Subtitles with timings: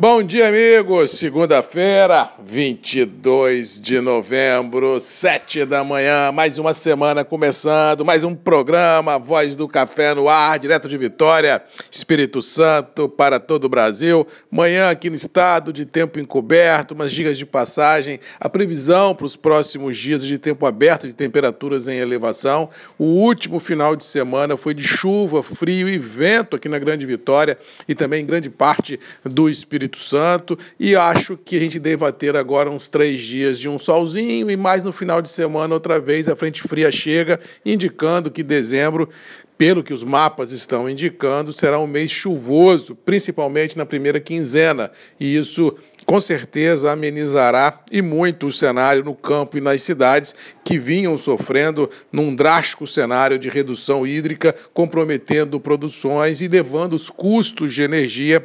[0.00, 1.10] Bom dia, amigos.
[1.10, 6.32] Segunda-feira, 22 de novembro, 7 da manhã.
[6.32, 11.62] Mais uma semana começando, mais um programa Voz do Café no ar, direto de Vitória,
[11.90, 14.26] Espírito Santo, para todo o Brasil.
[14.50, 19.36] Manhã aqui no estado de tempo encoberto, umas dicas de passagem, a previsão para os
[19.36, 22.70] próximos dias de tempo aberto, de temperaturas em elevação.
[22.98, 27.58] O último final de semana foi de chuva, frio e vento aqui na Grande Vitória
[27.86, 32.12] e também em grande parte do Espírito Espírito Santo e acho que a gente deva
[32.12, 35.98] ter agora uns três dias de um solzinho e mais no final de semana outra
[35.98, 39.08] vez a frente fria chega, indicando que dezembro
[39.58, 45.36] pelo que os mapas estão indicando, será um mês chuvoso, principalmente na primeira quinzena, e
[45.36, 45.76] isso
[46.06, 50.34] com certeza amenizará e muito o cenário no campo e nas cidades
[50.64, 57.74] que vinham sofrendo num drástico cenário de redução hídrica, comprometendo produções e levando os custos
[57.74, 58.40] de energia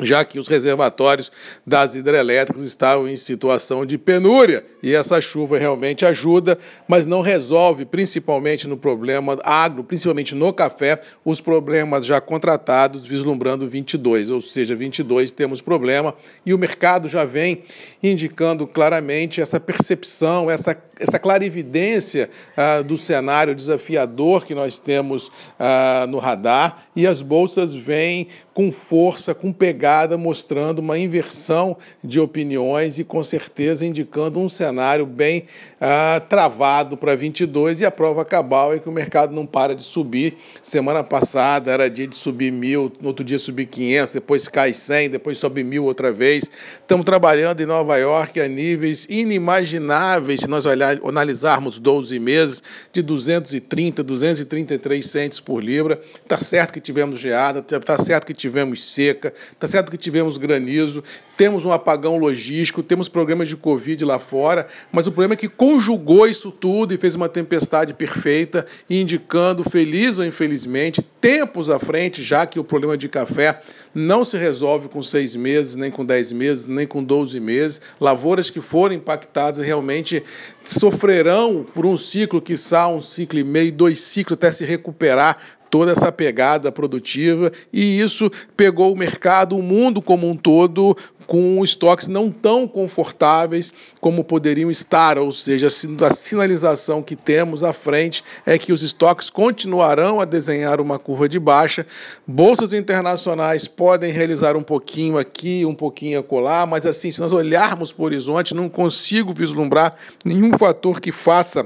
[0.00, 1.30] já que os reservatórios
[1.66, 4.64] das hidrelétricas estavam em situação de penúria.
[4.82, 11.00] E essa chuva realmente ajuda, mas não resolve, principalmente no problema agro, principalmente no café,
[11.24, 17.24] os problemas já contratados vislumbrando 22, ou seja, 22 temos problema e o mercado já
[17.24, 17.62] vem
[18.02, 26.06] indicando claramente essa percepção, essa essa clarividência ah, do cenário desafiador que nós temos ah,
[26.08, 26.84] no radar.
[26.94, 29.79] E as bolsas vêm com força, com pegada,
[30.18, 35.44] mostrando uma inversão de opiniões e com certeza indicando um cenário bem
[35.80, 39.82] ah, travado para 22 e a prova cabal é que o mercado não para de
[39.82, 40.36] subir.
[40.62, 45.10] Semana passada era dia de subir mil, no outro dia subir 500, depois cai 100,
[45.10, 46.50] depois sobe mil outra vez.
[46.80, 53.02] Estamos trabalhando em Nova York a níveis inimagináveis se nós olharmos analisarmos 12 meses de
[53.02, 59.32] 230, 233 centos por libra, está certo que tivemos geada, está certo que tivemos seca,
[59.52, 61.02] está certo que tivemos granizo,
[61.36, 65.48] temos um apagão logístico, temos problemas de Covid lá fora, mas o problema é que
[65.48, 72.22] conjugou isso tudo e fez uma tempestade perfeita, indicando, feliz ou infelizmente, tempos à frente,
[72.22, 73.60] já que o problema de café
[73.94, 77.80] não se resolve com seis meses, nem com dez meses, nem com doze meses.
[78.00, 80.22] Lavouras que foram impactadas realmente
[80.64, 85.38] sofrerão por um ciclo, quiçá um ciclo e meio, dois ciclos, até se recuperar
[85.70, 90.96] toda essa pegada produtiva e isso pegou o mercado, o mundo como um todo,
[91.30, 97.72] com estoques não tão confortáveis como poderiam estar, ou seja, a sinalização que temos à
[97.72, 101.86] frente é que os estoques continuarão a desenhar uma curva de baixa.
[102.26, 107.92] Bolsas internacionais podem realizar um pouquinho aqui, um pouquinho acolá, mas assim, se nós olharmos
[107.92, 109.94] para o horizonte, não consigo vislumbrar
[110.24, 111.64] nenhum fator que faça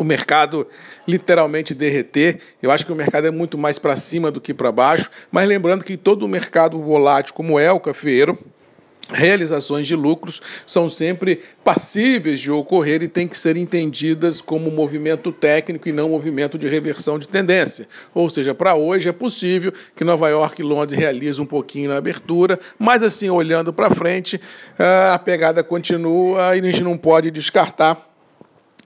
[0.00, 0.66] o mercado
[1.06, 2.40] literalmente derreter.
[2.62, 5.46] Eu acho que o mercado é muito mais para cima do que para baixo, mas
[5.46, 8.38] lembrando que todo o mercado volátil, como é o cafeiro,
[9.12, 15.32] realizações de lucros são sempre passíveis de ocorrer e têm que ser entendidas como movimento
[15.32, 17.86] técnico e não movimento de reversão de tendência.
[18.14, 21.98] Ou seja, para hoje é possível que Nova York e Londres realizem um pouquinho na
[21.98, 24.40] abertura, mas assim, olhando para frente,
[25.12, 28.09] a pegada continua e a gente não pode descartar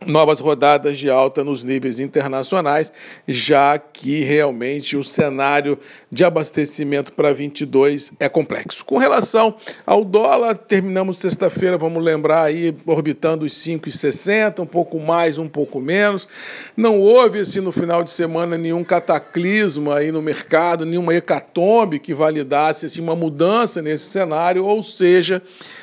[0.07, 2.93] novas rodadas de alta nos níveis internacionais,
[3.27, 5.79] já que realmente o cenário
[6.11, 8.85] de abastecimento para 22 é complexo.
[8.85, 9.55] Com relação
[9.87, 15.81] ao dólar, terminamos sexta-feira, vamos lembrar aí, orbitando os 5,60, um pouco mais, um pouco
[15.81, 16.29] menos.
[16.77, 22.13] Não houve assim no final de semana nenhum cataclisma aí no mercado, nenhuma hecatombe que
[22.13, 25.43] validasse assim uma mudança nesse cenário, ou seja,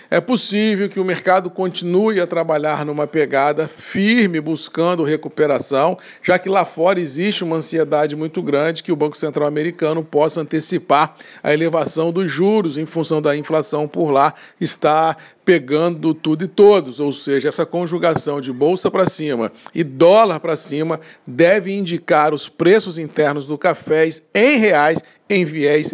[0.10, 4.01] é possível que o mercado continue a trabalhar numa pegada firme,
[4.42, 9.48] buscando recuperação, já que lá fora existe uma ansiedade muito grande que o Banco Central
[9.48, 16.14] americano possa antecipar a elevação dos juros em função da inflação por lá está pegando
[16.14, 21.00] tudo e todos, ou seja, essa conjugação de bolsa para cima e dólar para cima
[21.28, 25.92] deve indicar os preços internos do café em reais em viés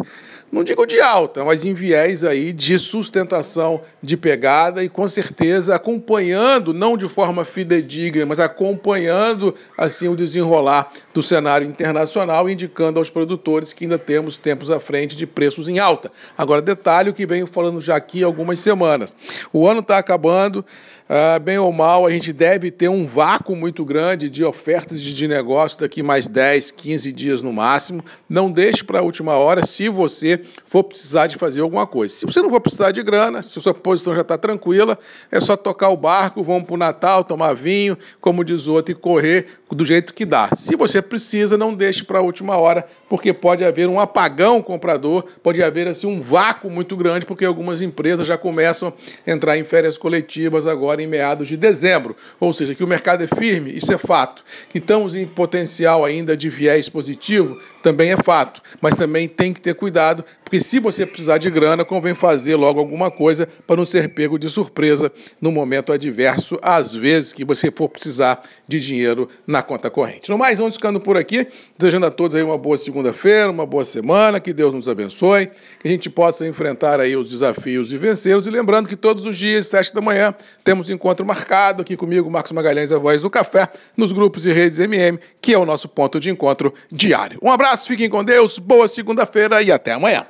[0.50, 5.74] não digo de alta, mas em viés aí de sustentação de pegada e com certeza
[5.74, 13.10] acompanhando, não de forma fidedigna, mas acompanhando assim o desenrolar do cenário internacional, indicando aos
[13.10, 16.10] produtores que ainda temos tempos à frente de preços em alta.
[16.36, 19.14] Agora, detalhe que venho falando já aqui algumas semanas.
[19.52, 20.64] O ano está acabando,
[21.08, 25.26] Uh, bem ou mal, a gente deve ter um vácuo muito grande de ofertas de
[25.26, 28.04] negócio daqui mais 10, 15 dias no máximo.
[28.28, 32.14] Não deixe para a última hora, se você for precisar de fazer alguma coisa.
[32.14, 34.98] Se você não for precisar de grana, se a sua posição já está tranquila,
[35.30, 38.92] é só tocar o barco, vamos para o Natal, tomar vinho, como diz o outro,
[38.92, 40.50] e correr do jeito que dá.
[40.56, 45.24] Se você precisa, não deixe para a última hora, porque pode haver um apagão comprador,
[45.42, 48.92] pode haver assim um vácuo muito grande, porque algumas empresas já começam
[49.26, 52.16] a entrar em férias coletivas agora em meados de dezembro.
[52.40, 54.42] Ou seja, que o mercado é firme, isso é fato.
[54.68, 58.62] Que estamos em potencial ainda de viés positivo, também é fato.
[58.80, 62.80] Mas também tem que ter cuidado, porque se você precisar de grana, convém fazer logo
[62.80, 65.12] alguma coisa para não ser pego de surpresa
[65.42, 70.30] no momento adverso, às vezes que você for precisar de dinheiro na conta corrente.
[70.30, 71.46] No mais, vamos ficando por aqui,
[71.76, 75.50] desejando a todos aí uma boa segunda-feira, uma boa semana, que Deus nos abençoe,
[75.80, 78.46] que a gente possa enfrentar aí os desafios e vencê-los.
[78.46, 80.34] E lembrando que todos os dias, sete da manhã,
[80.64, 84.78] temos encontro marcado aqui comigo, Marcos Magalhães, a voz do café, nos grupos e redes
[84.78, 87.38] MM, que é o nosso ponto de encontro diário.
[87.42, 90.24] Um abraço, fiquem com Deus, boa segunda-feira e até amanhã.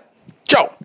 [0.48, 0.77] Chao.